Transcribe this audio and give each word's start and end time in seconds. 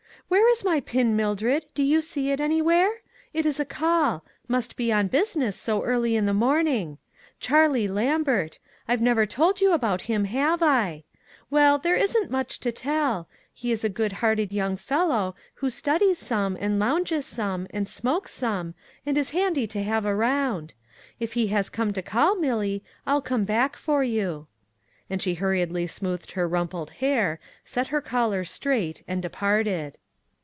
"Where 0.31 0.49
is 0.49 0.63
my 0.63 0.79
pin, 0.79 1.17
Mildred, 1.17 1.65
do 1.73 1.83
you 1.83 2.01
see 2.01 2.31
it 2.31 2.39
anywhere? 2.39 2.89
It 3.33 3.45
is 3.45 3.59
a 3.59 3.65
call; 3.65 4.23
must 4.47 4.77
be 4.77 4.89
on 4.89 5.09
busi 5.09 5.35
ness 5.35 5.57
so 5.57 5.83
early 5.83 6.15
in 6.15 6.25
the 6.25 6.33
morning. 6.33 6.99
Charlie 7.41 7.89
Lambert; 7.89 8.57
I've 8.87 9.01
never 9.01 9.25
told 9.25 9.59
you 9.59 9.73
about 9.73 10.03
him, 10.03 10.23
have 10.23 10.63
I? 10.63 11.03
Well, 11.49 11.77
there 11.77 11.97
isn't 11.97 12.31
much 12.31 12.61
to 12.61 12.71
tell; 12.71 13.27
he 13.53 13.73
is 13.73 13.83
a 13.83 13.89
good 13.89 14.13
hearted 14.13 14.53
young 14.53 14.77
fellow, 14.77 15.35
who 15.55 15.69
studies 15.69 16.17
some, 16.19 16.55
and 16.61 16.79
lounges 16.79 17.25
some, 17.25 17.67
and 17.71 17.85
smokes 17.85 18.33
some, 18.33 18.73
and 19.05 19.17
is 19.17 19.31
handy 19.31 19.67
to 19.67 19.83
have 19.83 20.05
around. 20.05 20.73
If 21.19 21.33
he 21.33 21.47
has 21.47 21.69
come 21.69 21.91
to 21.91 22.01
call, 22.01 22.37
Milly, 22.37 22.85
I'll 23.05 23.21
come 23.21 23.43
back 23.43 23.75
for 23.75 24.01
you," 24.01 24.47
and 25.09 25.21
she 25.21 25.33
hurriedly 25.33 25.87
smoothed 25.87 26.31
her 26.33 26.47
rumpled 26.47 26.89
hair, 26.91 27.41
set 27.65 27.87
her 27.89 27.99
collar 27.99 28.45
straight 28.45 29.03
and 29.09 29.21
departed. 29.21 29.97